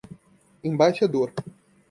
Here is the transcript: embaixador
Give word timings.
embaixador 0.63 1.29